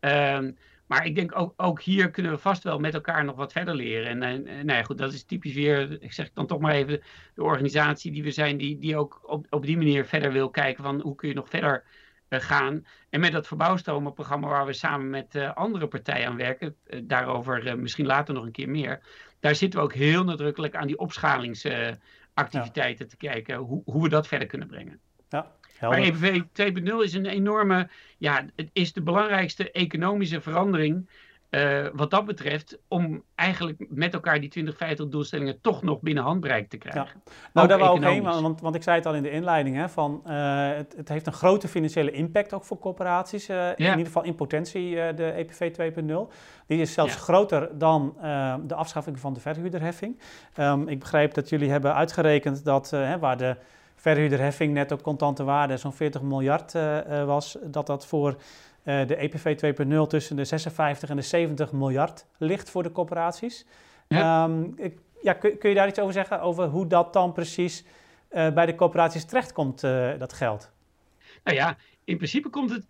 [0.00, 0.38] Uh,
[0.86, 3.74] maar ik denk ook, ook hier kunnen we vast wel met elkaar nog wat verder
[3.74, 4.06] leren.
[4.06, 7.02] En, en nou ja, goed, dat is typisch weer, ik zeg dan toch maar even,
[7.34, 10.84] de organisatie die we zijn, die, die ook op, op die manier verder wil kijken
[10.84, 11.84] van hoe kun je nog verder
[12.28, 12.86] uh, gaan.
[13.10, 17.78] En met dat verbouwstromenprogramma waar we samen met uh, andere partijen aan werken, uh, daarover
[17.78, 19.00] misschien later nog een keer meer.
[19.40, 23.10] Daar zitten we ook heel nadrukkelijk aan die opschalingsactiviteiten ja.
[23.10, 25.00] te kijken, hoe, hoe we dat verder kunnen brengen.
[25.28, 25.55] Ja.
[25.80, 31.08] Maar EPV 2.0 is een enorme, ja, het is de belangrijkste economische verandering
[31.50, 36.68] uh, wat dat betreft, om eigenlijk met elkaar die 2050 doelstellingen toch nog binnen handbereik
[36.68, 37.22] te krijgen.
[37.24, 37.32] Ja.
[37.52, 39.88] Nou, daar wou ik heen, want, want ik zei het al in de inleiding, hè,
[39.88, 43.74] van, uh, het, het, heeft een grote financiële impact ook voor corporaties, uh, ja.
[43.76, 46.34] in ieder geval in potentie de EPV 2.0.
[46.66, 47.20] Die is zelfs ja.
[47.20, 48.16] groter dan
[48.66, 50.20] de afschaffing van de verhuurderheffing.
[50.58, 53.56] Um, ik begrijp dat jullie hebben uitgerekend dat waar de
[54.12, 58.36] verhuurderheffing net op contante waarde zo'n 40 miljard uh, was, dat dat voor
[58.84, 63.66] uh, de EPV 2.0 tussen de 56 en de 70 miljard ligt voor de corporaties.
[64.08, 64.44] Ja.
[64.44, 67.84] Um, ik, ja, kun, kun, je daar iets over zeggen, over hoe dat dan precies
[68.28, 69.80] bij de corporaties terechtkomt,
[70.18, 70.70] dat geld?
[71.44, 72.88] Nou ja, in principe komt het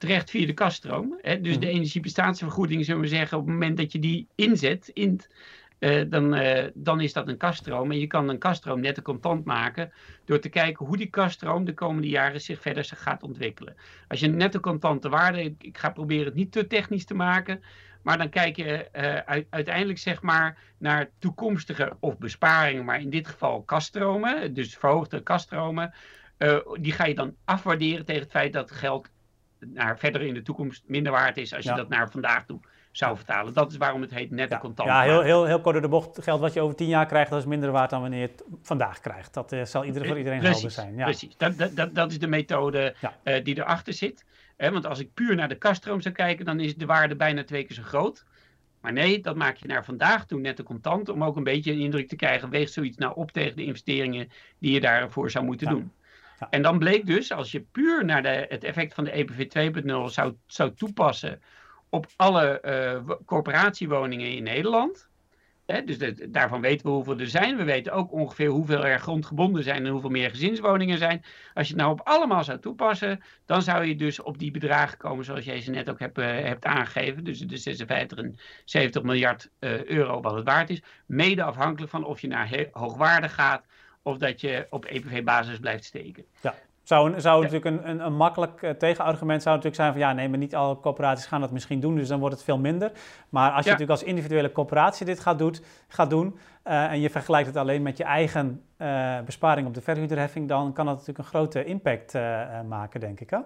[0.00, 1.18] terecht via de kaststroom.
[1.20, 1.40] Hè?
[1.40, 1.60] Dus mm.
[1.60, 5.20] de energieprestatievergoeding, zullen we zeggen, op het moment dat je die inzet in
[5.82, 7.90] uh, dan, uh, dan is dat een kaststroom.
[7.90, 9.92] En je kan een kaststroom net contant maken
[10.24, 13.76] door te kijken hoe die kaststroom de komende jaren zich verder gaat ontwikkelen.
[14.08, 17.14] Als je een netto contante waarde, ik, ik ga proberen het niet te technisch te
[17.14, 17.62] maken,
[18.02, 23.28] maar dan kijk je uh, uiteindelijk zeg maar naar toekomstige of besparingen, maar in dit
[23.28, 25.94] geval kaststromen, dus verhoogde kaststromen.
[26.80, 29.08] die ga je dan afwaarderen tegen het feit dat geld
[29.58, 32.60] naar verder in de toekomst minder waard is als je dat naar vandaag toe
[32.92, 33.52] zou vertalen.
[33.52, 34.88] Dat is waarom het heet nette ja, contant.
[34.88, 36.22] Ja, heel, heel, heel kort door de bocht.
[36.22, 38.44] Geld wat je over tien jaar krijgt, dat is minder waard dan wanneer je het
[38.62, 39.34] vandaag krijgt.
[39.34, 40.96] Dat uh, zal ieder, voor iedereen precies, helder zijn.
[40.96, 41.04] Ja.
[41.04, 43.16] Precies, dat, dat, dat, dat is de methode ja.
[43.24, 44.24] uh, die erachter zit.
[44.56, 47.44] Eh, want als ik puur naar de kaststroom zou kijken, dan is de waarde bijna
[47.44, 48.24] twee keer zo groot.
[48.80, 51.72] Maar nee, dat maak je naar vandaag toe net de contant, om ook een beetje
[51.72, 54.28] een indruk te krijgen, weegt zoiets nou op tegen de investeringen
[54.58, 55.72] die je daarvoor zou moeten ja.
[55.72, 55.92] doen.
[56.50, 60.12] En dan bleek dus, als je puur naar de, het effect van de EPV 2.0
[60.12, 61.40] zou, zou toepassen
[61.92, 62.62] op alle
[63.06, 65.08] uh, corporatiewoningen in Nederland.
[65.66, 65.96] Hè, dus
[66.28, 67.56] daarvan weten we hoeveel er zijn.
[67.56, 71.24] We weten ook ongeveer hoeveel er grondgebonden zijn en hoeveel meer gezinswoningen zijn.
[71.54, 74.98] Als je het nou op allemaal zou toepassen, dan zou je dus op die bedragen
[74.98, 77.24] komen zoals jij ze net ook hebt, uh, hebt aangegeven.
[77.24, 80.82] Dus de 56 en 70 miljard uh, euro wat het waard is.
[81.06, 83.64] Mede afhankelijk van of je naar hoogwaarde gaat
[84.02, 86.24] of dat je op EPV-basis blijft steken.
[86.40, 86.54] Ja.
[86.82, 90.28] Zou, zou natuurlijk een, een, een makkelijk uh, tegenargument zou natuurlijk zijn van ja, nee,
[90.28, 92.92] maar niet alle corporaties gaan dat misschien doen, dus dan wordt het veel minder.
[93.28, 93.76] Maar als je ja.
[93.76, 97.82] natuurlijk als individuele corporatie dit gaat, doet, gaat doen uh, en je vergelijkt het alleen
[97.82, 102.12] met je eigen uh, besparing op de verhuurderheffing, dan kan dat natuurlijk een grote impact
[102.68, 103.30] maken, denk ik.
[103.30, 103.38] Hè?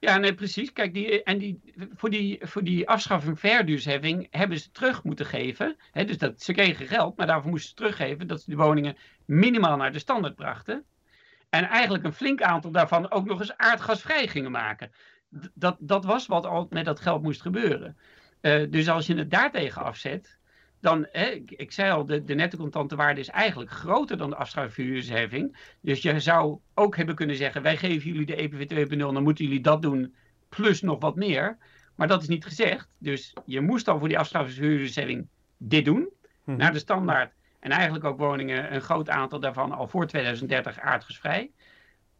[0.00, 0.72] Ja, nee, precies.
[0.72, 1.60] Kijk, die, en die,
[1.94, 5.76] voor, die, voor die afschaffing verduursheffing hebben ze terug moeten geven.
[5.92, 8.96] Hè, dus dat, ze kregen geld, maar daarvoor moesten ze teruggeven dat ze de woningen
[9.24, 10.84] minimaal naar de standaard brachten.
[11.50, 14.90] En eigenlijk een flink aantal daarvan ook nog eens aardgasvrij gingen maken.
[15.54, 17.96] Dat, dat was wat al met dat geld moest gebeuren.
[18.40, 20.38] Uh, dus als je het daartegen afzet,
[20.80, 24.30] dan, hè, ik, ik, zei al, de, de netto contante waarde is eigenlijk groter dan
[24.30, 25.74] de afschrijfverhuurdersheffing.
[25.80, 29.44] Dus je zou ook hebben kunnen zeggen, wij geven jullie de EPV 2.0, dan moeten
[29.44, 30.14] jullie dat doen,
[30.48, 31.58] plus nog wat meer.
[31.94, 32.88] Maar dat is niet gezegd.
[32.98, 36.08] Dus je moest dan voor die afschrijfverhuurdersheffing dit doen,
[36.44, 36.56] hm.
[36.56, 41.50] naar de standaard en eigenlijk ook woningen, een groot aantal daarvan al voor 2030 aardgasvrij.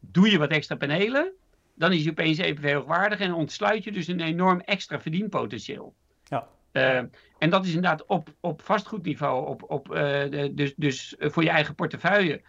[0.01, 1.33] Doe je wat extra panelen,
[1.74, 5.94] dan is je opeens evenveel hoogwaardig en ontsluit je dus een enorm extra verdienpotentieel.
[6.24, 6.48] Ja.
[6.72, 6.96] Uh,
[7.38, 11.74] en dat is inderdaad op, op vastgoedniveau, op, op, uh, dus, dus voor je eigen
[11.74, 12.42] portefeuille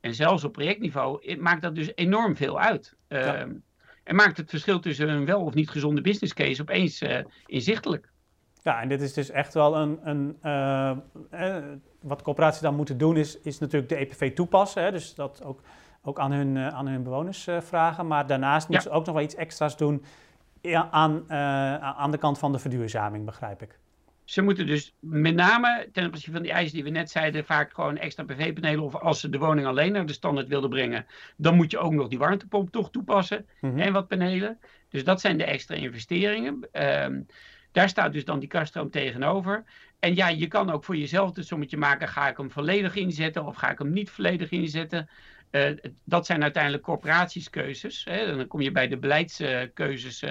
[0.00, 2.96] en zelfs op projectniveau, maakt dat dus enorm veel uit.
[3.08, 3.48] Uh, ja.
[4.04, 7.02] En maakt het verschil tussen een wel of niet gezonde business case opeens
[7.46, 8.10] inzichtelijk.
[8.62, 9.98] Ja, en dit is dus echt wel een.
[10.02, 10.90] een uh,
[11.30, 11.64] eh,
[12.00, 14.82] wat corporaties dan moeten doen, is, is natuurlijk de EPV toepassen.
[14.82, 15.60] Hè, dus dat ook,
[16.02, 18.06] ook aan, hun, uh, aan hun bewoners uh, vragen.
[18.06, 20.04] Maar daarnaast moeten ze ook nog wel iets extra's doen
[20.90, 21.32] aan,
[21.80, 23.78] aan de kant van de verduurzaming, begrijp ik.
[24.28, 27.72] Ze moeten dus met name ten opzichte van die eisen die we net zeiden, vaak
[27.72, 28.84] gewoon extra PV-panelen.
[28.84, 31.92] Of als ze de woning alleen naar de standaard wilden brengen, dan moet je ook
[31.92, 33.46] nog die warmtepomp toch toepassen.
[33.60, 33.78] Mm -hmm.
[33.78, 34.58] En wat panelen.
[34.88, 36.68] Dus dat zijn de extra investeringen.
[36.72, 37.06] Uh,
[37.78, 39.64] Daar staat dus dan die kaststroom tegenover.
[39.98, 42.08] En ja, je kan ook voor jezelf het sommetje maken.
[42.08, 45.08] Ga ik hem volledig inzetten of ga ik hem niet volledig inzetten?
[45.50, 45.70] Uh,
[46.04, 48.04] dat zijn uiteindelijk corporatieskeuzes.
[48.04, 48.36] Hè?
[48.36, 50.22] Dan kom je bij de beleidskeuzes.
[50.22, 50.30] Uh,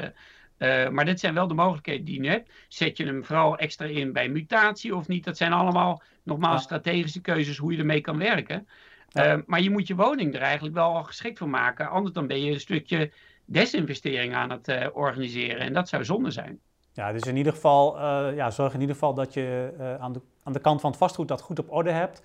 [0.58, 2.52] uh, maar dit zijn wel de mogelijkheden die je nu hebt.
[2.68, 5.24] Zet je hem vooral extra in bij mutatie of niet?
[5.24, 8.68] Dat zijn allemaal nogmaals strategische keuzes hoe je ermee kan werken.
[9.10, 9.44] Ja.
[9.46, 11.90] maar je moet je woning er eigenlijk wel al geschikt voor maken.
[11.90, 13.12] Anders dan ben je een stukje
[13.46, 15.60] desinvestering aan het organiseren.
[15.60, 16.60] En dat zou zonde zijn.
[16.98, 20.14] Ja, dus in ieder geval, uh, ja, zorg in ieder geval dat je uh, aan,
[20.14, 22.22] de, aan de kant van het vastgoed dat goed op orde hebt.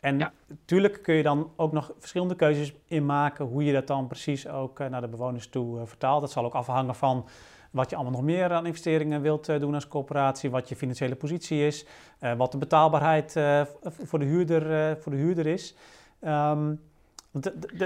[0.00, 4.06] En natuurlijk kun je dan ook nog verschillende keuzes in maken hoe je dat dan
[4.06, 6.20] precies ook uh, naar de bewoners toe vertaalt.
[6.20, 7.28] Dat zal ook afhangen van
[7.70, 11.66] wat je allemaal nog meer aan investeringen wilt doen als coöperatie, wat je financiële positie
[11.66, 11.86] is,
[12.36, 13.32] wat de betaalbaarheid
[13.82, 15.76] voor, de huurder, voor de huurder is.
[16.20, 16.80] Um,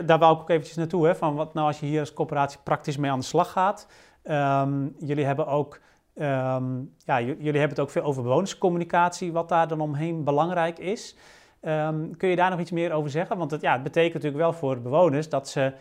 [0.05, 2.59] daar wou ik ook eventjes naartoe, hè, van wat nou als je hier als coöperatie
[2.63, 3.87] praktisch mee aan de slag gaat.
[4.25, 5.81] Um, jullie hebben ook
[6.21, 11.17] Um, ja, jullie hebben het ook veel over bewonerscommunicatie, wat daar dan omheen belangrijk is.
[11.63, 13.39] Um, kun je daar nog iets meer over zeggen?
[13.39, 15.73] Want het, ja, het betekent natuurlijk wel voor bewoners dat ze,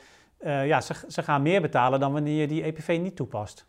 [0.41, 3.67] uh, ja, ze, ze gaan meer betalen dan wanneer je die EPV niet toepast.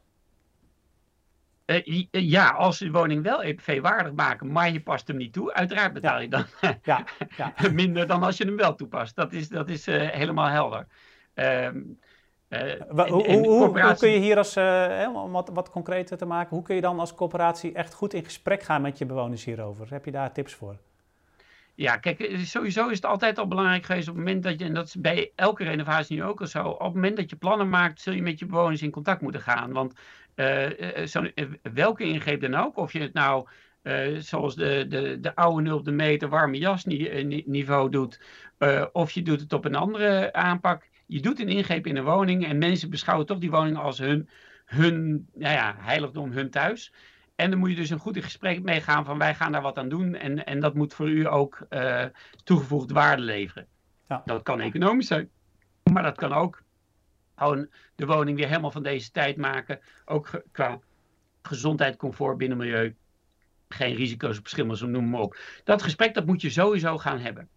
[1.66, 5.52] Uh, ja, als ze de woning wel EPV-waardig maken, maar je past hem niet toe,
[5.54, 6.44] uiteraard betaal je dan
[6.82, 7.04] ja,
[7.36, 7.52] ja.
[7.72, 9.16] minder dan als je hem wel toepast.
[9.16, 10.86] Dat is, dat is uh, helemaal helder.
[11.34, 11.98] Um,
[12.48, 16.64] uh, hoe, hoe, kun je hier als, uh, om wat, wat concreter te maken, hoe
[16.64, 19.86] kun je dan als coöperatie echt goed in gesprek gaan met je bewoners hierover?
[19.90, 20.76] Heb je daar tips voor?
[21.76, 24.64] Ja, kijk, eh, sowieso is het altijd al belangrijk geweest op het moment dat je,
[24.64, 27.36] en dat is bij elke renovatie nu ook al zo, op het moment dat je
[27.36, 29.72] plannen maakt, zul je met je bewoners in contact moeten gaan.
[29.72, 29.94] Want
[30.36, 31.24] uh, zo,
[31.72, 33.46] welke ingreep dan ook, of je het nou
[33.82, 38.20] uh, zoals de, de, de oude nul op de meter warme jas niveau doet,
[38.92, 42.46] of je doet het op een andere aanpak, je doet een ingreep in een woning
[42.46, 44.28] en mensen beschouwen toch die woning als hun,
[44.64, 46.92] hun nou ja, heiligdom, hun thuis.
[47.36, 49.62] En dan moet je dus een goed in gesprek mee gaan van wij gaan daar
[49.62, 52.04] wat aan doen en, en dat moet voor u ook uh,
[52.44, 53.66] toegevoegde waarde leveren.
[54.08, 54.22] Ja.
[54.24, 55.30] Dat kan economisch zijn,
[55.92, 56.62] maar dat kan ook
[57.36, 59.80] gewoon de woning weer helemaal van deze tijd maken.
[60.04, 60.78] Ook qua
[61.42, 62.94] gezondheid, comfort, binnenmilieu.
[63.68, 65.36] Geen risico's op schimmels, noem maar op.
[65.64, 67.48] Dat gesprek dat moet je sowieso gaan hebben.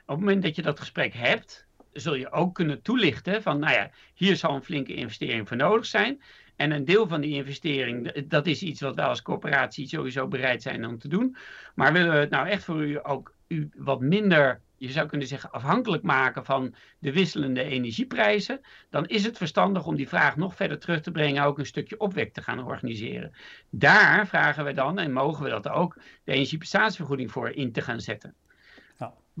[0.00, 3.72] Op het moment dat je dat gesprek hebt, zul je ook kunnen toelichten van, nou
[3.72, 6.22] ja, hier zal een flinke investering voor nodig zijn.
[6.56, 10.62] En een deel van die investering, dat is iets wat wij als coöperatie sowieso bereid
[10.62, 11.36] zijn om te doen.
[11.74, 15.26] Maar willen we het nou echt voor u ook u wat minder, je zou kunnen
[15.26, 20.54] zeggen, afhankelijk maken van de wisselende energieprijzen, dan is het verstandig om die vraag nog
[20.54, 23.32] verder terug te brengen, ook een stukje opwek te gaan organiseren.
[23.70, 28.00] Daar vragen we dan, en mogen we dat ook, de energieprestatievergoeding voor in te gaan
[28.00, 28.34] zetten.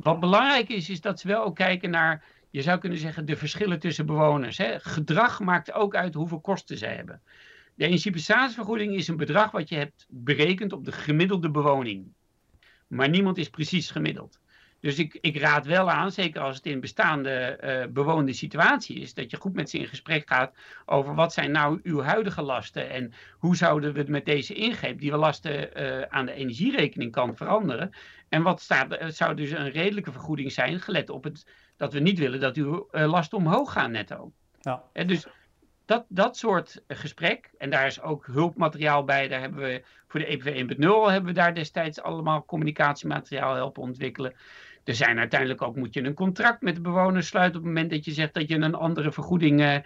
[0.02, 3.36] Wat belangrijk is, is dat ze wel ook kijken naar je zou kunnen zeggen, de
[3.36, 4.58] verschillen tussen bewoners.
[4.58, 4.80] Hè.
[4.80, 7.22] Gedrag maakt ook uit hoeveel kosten zij hebben.
[7.74, 12.12] De energieprestratievergoeding is een bedrag wat je hebt berekend op de gemiddelde bewoning.
[12.86, 14.40] Maar niemand is precies gemiddeld.
[14.80, 19.14] Dus ik, ik raad wel aan, zeker als het in bestaande uh, bewoonde situatie is,
[19.14, 20.52] dat je goed met ze in gesprek gaat
[20.84, 25.00] over wat zijn nou uw huidige lasten en hoe zouden we het met deze ingreep
[25.00, 27.90] die we lasten uh, aan de energierekening kan veranderen.
[28.28, 32.00] En wat staat, het zou dus een redelijke vergoeding zijn, gelet op het dat we
[32.00, 34.32] niet willen dat uw uh, lasten omhoog gaan netto.
[34.60, 34.82] Ja.
[34.92, 35.26] En dus
[35.84, 40.26] dat, dat soort gesprek, en daar is ook hulpmateriaal bij, daar hebben we voor de
[40.26, 44.34] EPV 1.0 hebben we daar destijds allemaal communicatiemateriaal helpen ontwikkelen.
[44.88, 47.90] Er zijn uiteindelijk ook, moet je een contract met de bewoners sluiten op het moment
[47.92, 49.76] dat je zegt dat je een andere vergoeding, eh,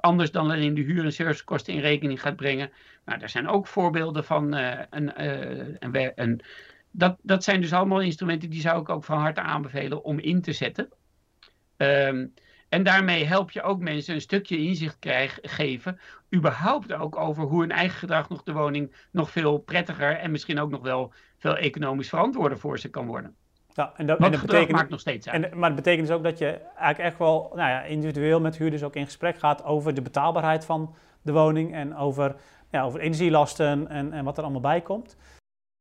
[0.00, 2.70] anders dan alleen de huur- en servicekosten in rekening gaat brengen.
[3.04, 4.58] Nou, daar zijn ook voorbeelden van.
[4.58, 5.12] Uh, een,
[5.92, 6.40] uh, een,
[6.90, 10.40] dat, dat zijn dus allemaal instrumenten die zou ik ook van harte aanbevelen om in
[10.40, 10.88] te zetten.
[11.76, 12.32] Um,
[12.68, 16.00] en daarmee help je ook mensen een stukje inzicht krijgen, geven,
[16.34, 20.60] überhaupt ook over hoe hun eigen gedrag nog de woning nog veel prettiger en misschien
[20.60, 23.36] ook nog wel veel economisch verantwoorder voor ze kan worden.
[23.74, 25.44] Ja, en dat, en dat betekent, maakt nog steeds uit.
[25.44, 28.56] En, maar het betekent dus ook dat je eigenlijk echt wel nou ja, individueel met
[28.56, 32.36] huurders ook in gesprek gaat over de betaalbaarheid van de woning en over,
[32.70, 35.16] ja, over energielasten en, en wat er allemaal bij komt.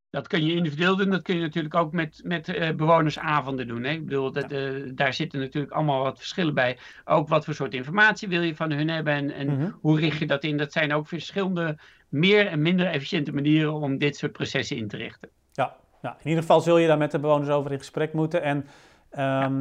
[0.10, 3.84] Dat kun je individueel doen, dat kun je natuurlijk ook met, met uh, bewonersavonden doen.
[3.84, 3.92] Hè?
[3.92, 6.78] Ik bedoel, dat, uh, daar zitten natuurlijk allemaal wat verschillen bij.
[7.06, 9.78] Ook wat voor soort informatie wil je van hun hebben en, en mm-hmm.
[9.82, 10.58] hoe richt je dat in.
[10.58, 11.78] Dat zijn ook verschillende
[12.10, 15.30] meer en minder efficiënte manieren om dit soort processen in te richten.
[16.12, 18.42] In ieder geval zul je daar met de bewoners over in gesprek moeten.
[18.42, 18.66] En, um,
[19.12, 19.52] ja.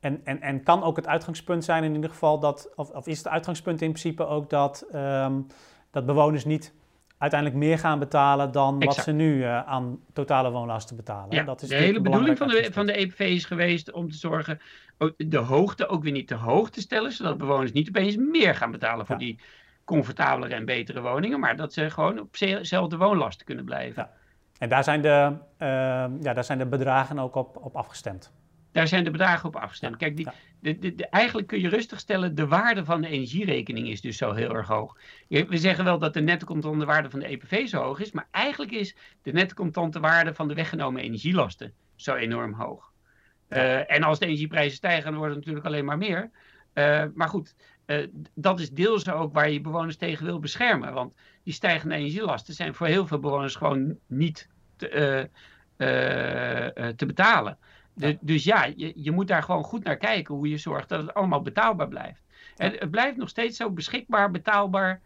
[0.00, 3.18] en, en, en kan ook het uitgangspunt zijn in ieder geval dat, of, of is
[3.18, 5.46] het uitgangspunt in principe ook dat, um,
[5.90, 6.74] dat bewoners niet
[7.18, 11.36] uiteindelijk meer gaan betalen dan wat ze nu uh, aan totale woonlasten betalen.
[11.36, 14.16] Ja, dat is de hele bedoeling van de, van de EPV is geweest om te
[14.16, 14.60] zorgen
[15.16, 18.70] de hoogte ook weer niet te hoog te stellen, zodat bewoners niet opeens meer gaan
[18.70, 19.20] betalen voor, ja.
[19.20, 19.38] die,
[19.84, 24.02] comfortabelere en betere woningen, maar dat ze gewoon op dezelfde woonlasten kunnen blijven.
[24.02, 24.20] Ja.
[24.62, 25.36] En daar zijn, de,
[26.20, 28.32] ja, daar zijn de bedragen ook op, op afgestemd.
[28.72, 29.96] Daar zijn de bedragen op afgestemd.
[29.96, 30.28] Kijk, die,
[30.60, 34.32] de, de, eigenlijk kun je rustig stellen, de waarde van de energierekening is dus zo
[34.32, 34.96] heel erg hoog.
[35.28, 38.28] We zeggen wel dat de netto contante waarde van de EPV zo hoog is, maar
[38.30, 42.92] eigenlijk is de netto contante waarde van de weggenomen energielasten zo enorm hoog.
[43.48, 46.30] Uh, en als de energieprijzen stijgen, dan wordt het natuurlijk alleen maar meer.
[46.74, 47.54] Uh, maar goed,
[47.86, 50.92] uh, dat is deels ook waar je bewoners tegen wil beschermen.
[50.92, 55.28] Want die stijgende energielasten zijn voor heel veel bewoners gewoon niet te,
[56.96, 57.58] te betalen.
[58.20, 61.14] Dus ja, je, je moet daar gewoon goed naar kijken hoe je zorgt dat het
[61.14, 62.22] allemaal betaalbaar blijft.
[62.56, 65.00] En het blijft nog steeds zo beschikbaar, betaalbaar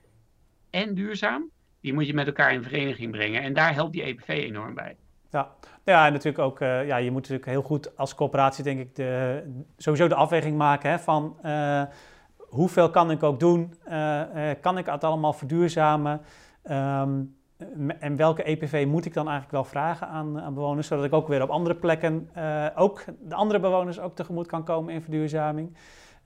[0.71, 1.51] en duurzaam.
[1.81, 3.43] Die moet je met elkaar in vereniging brengen.
[3.43, 4.97] En daar helpt die EPV enorm bij.
[5.31, 8.81] Ja, ja en natuurlijk ook, uh, ja, je moet natuurlijk heel goed als coöperatie, denk
[8.81, 9.43] ik, de,
[9.77, 11.83] sowieso de afweging maken hè, van uh,
[12.49, 13.75] hoeveel kan ik ook doen?
[13.89, 14.21] Uh,
[14.61, 16.21] kan ik het allemaal verduurzamen?
[16.71, 17.35] Um,
[17.99, 21.29] en welke EPV moet ik dan eigenlijk wel vragen aan, aan bewoners, zodat ik ook
[21.29, 25.77] weer op andere plekken uh, ook de andere bewoners ook tegemoet kan komen in verduurzaming.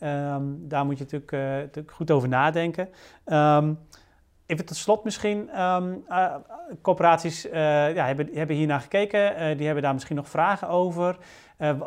[0.01, 2.89] Um, daar moet je natuurlijk, goed over nadenken.
[3.27, 3.79] Um,
[4.47, 5.51] even tot slot misschien,
[6.83, 11.17] corporaties ja, hebben, hebben hier naar gekeken, die hebben daar misschien nog vragen over.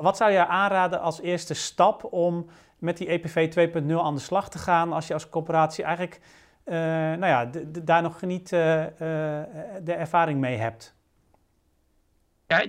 [0.02, 2.46] wat zou je aanraden als eerste stap om
[2.84, 6.20] met die EPV 2.0 aan de slag te gaan als je als corporatie eigenlijk
[6.66, 7.50] uh, nou ja,
[7.84, 8.60] daar nog niet uh,
[9.84, 10.96] de ervaring mee hebt?
[12.48, 12.66] Ja,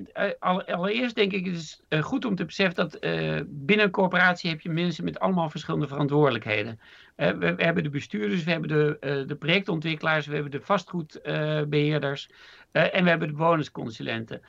[0.66, 3.00] allereerst denk ik, het is goed om te beseffen dat
[3.48, 6.80] binnen een corporatie heb je mensen met allemaal verschillende verantwoordelijkheden.
[7.16, 12.30] We, hebben de bestuurders, we hebben de, de projectontwikkelaars, we hebben de vastgoedbeheerders
[12.72, 14.42] en we hebben de bewonersconsulenten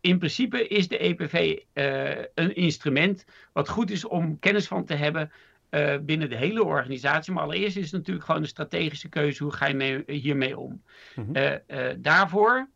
[0.00, 4.94] in principe is de EPV uh, een instrument wat goed is om kennis van te
[4.94, 5.32] hebben
[5.70, 7.32] uh, binnen de hele organisatie.
[7.32, 9.42] Maar allereerst is het natuurlijk gewoon een strategische keuze.
[9.42, 10.82] Hoe ga je mee, hiermee om?
[11.14, 11.36] Mm -hmm.
[11.36, 12.68] uh, uh, daarvoor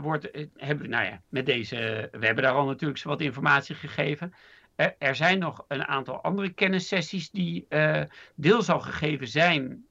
[0.00, 4.34] wordt, hebben we, nou ja, met deze, we hebben daar al natuurlijk wat informatie gegeven.
[4.98, 7.66] er zijn nog een aantal andere kennissessies die
[8.34, 9.86] deels al gegeven zijn.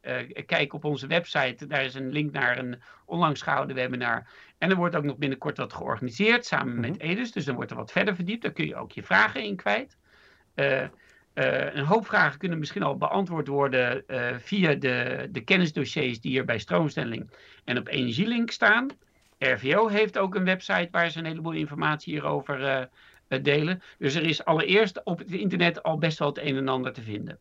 [0.46, 4.28] kijk op onze website, daar is een link naar een onlangs gehouden webinar.
[4.58, 6.92] En er wordt ook nog binnenkort wat georganiseerd samen mm -hmm.
[6.92, 7.32] met Edus.
[7.32, 8.42] Dus dan wordt er wat verder verdiept.
[8.42, 9.98] Daar kun je ook je vragen in kwijt.
[10.56, 10.82] Uh,
[11.34, 16.46] een hoop vragen kunnen misschien al beantwoord worden uh, via de, de kennisdossiers die hier
[16.46, 17.32] bij Stroomstelling
[17.64, 18.88] en op Energielink staan.
[19.40, 22.90] RVO heeft ook een website waar ze een heleboel informatie hierover
[23.42, 23.82] delen.
[23.98, 27.02] Dus er is allereerst op het internet al best wel het een en ander te
[27.02, 27.40] vinden.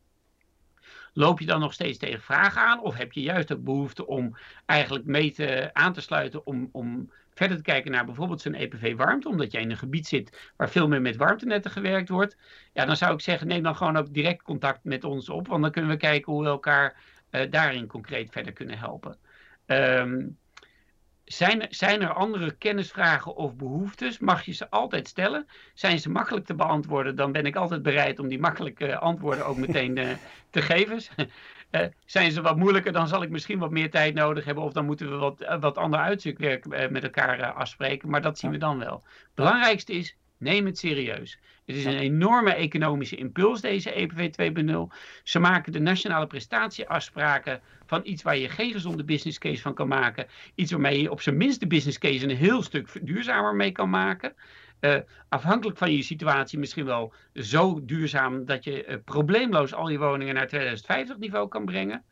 [1.17, 2.81] Loop je dan nog steeds tegen vragen aan?
[2.81, 7.11] Of heb je juist ook behoefte om eigenlijk mee te, aan te sluiten om, om
[7.35, 10.71] verder te kijken naar bijvoorbeeld zo'n EPV warmte, omdat jij in een gebied zit waar
[10.71, 12.37] veel meer met warmtenetten gewerkt wordt,
[12.73, 15.63] ja, dan zou ik zeggen, neem dan gewoon ook direct contact met ons op, want
[15.63, 16.97] dan kunnen we kijken hoe we elkaar
[17.31, 19.19] uh, daarin concreet verder kunnen helpen.
[19.67, 20.39] Um,
[21.25, 24.19] zijn, zijn er andere kennisvragen of behoeftes?
[24.19, 25.47] Mag je ze altijd stellen?
[25.75, 27.17] Zijn ze makkelijk te beantwoorden?
[27.17, 30.09] Dan ben ik altijd bereid om die makkelijke antwoorden ook meteen uh,
[30.51, 31.01] te geven.
[31.71, 34.65] Uh, zijn ze wat moeilijker, dan zal ik misschien wat meer tijd nodig hebben.
[34.65, 38.11] Of dan moeten we wat, uh, wat ander uitzoekwerk met elkaar afspreken.
[38.11, 39.03] Maar dat zien we dan wel.
[39.05, 41.39] Het belangrijkste is, neem het serieus.
[41.65, 44.31] Het is een enorme economische impuls, deze EPV
[44.63, 44.97] 2.0.
[45.23, 49.89] Ze maken de nationale prestatieafspraken van iets waar je geen gezonde business case van kan
[49.89, 50.27] maken.
[50.55, 53.91] Iets waarmee je op zijn minst de business case een heel stuk duurzamer mee kan
[53.91, 54.35] maken.
[54.81, 54.97] Uh,
[55.29, 60.35] afhankelijk van je situatie misschien wel zo duurzaam dat je uh, probleemloos al je woningen
[60.35, 62.05] naar 2050 niveau kan brengen.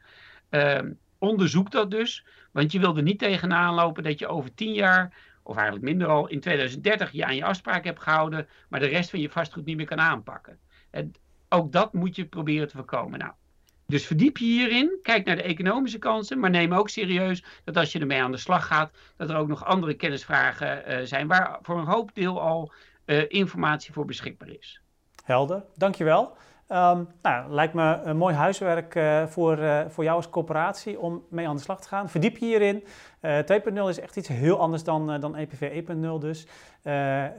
[0.51, 0.79] Uh,
[1.19, 5.15] onderzoek dat dus, want je wil er niet tegenaan lopen dat je over 10 jaar,
[5.43, 9.11] of eigenlijk minder al, in 2030 je aan je afspraak hebt gehouden, maar de rest
[9.11, 10.59] van je vastgoed niet meer kan aanpakken.
[10.91, 11.13] En
[11.49, 13.19] ook dat moet je proberen te voorkomen.
[13.19, 13.33] Nou,
[13.87, 17.93] dus verdiep je hierin, kijk naar de economische kansen, maar neem ook serieus dat als
[17.93, 21.59] je ermee aan de slag gaat, dat er ook nog andere kennisvragen uh, zijn waar
[21.63, 22.73] voor een hoop deel al
[23.07, 24.81] uh, informatie voor beschikbaar is.
[25.25, 26.37] Helder, dankjewel.
[26.73, 29.59] Um, nou, lijkt me een mooi huiswerk uh, voor,
[29.89, 32.09] voor jou als coöperatie om mee aan de slag te gaan.
[32.09, 32.85] Verdiep je hierin.
[33.73, 36.47] 2.0 is echt iets heel anders dan, dan EPV 1.0 dus.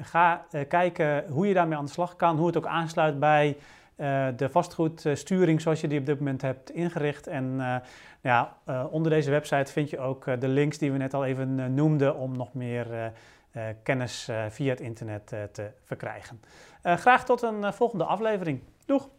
[0.02, 3.58] ga kijken hoe je daarmee aan de slag kan, hoe het ook aansluit bij
[4.36, 7.28] de vastgoedsturing zoals je die op dit moment hebt ingericht.
[7.28, 7.62] En
[8.22, 8.58] ja,
[8.90, 12.38] onder deze website vind je ook de links die we net al even noemden om
[12.38, 13.12] nog meer
[13.84, 16.42] kennis via het internet te verkrijgen.
[16.84, 18.62] graag tot een volgende aflevering.
[18.86, 19.10] Doeg!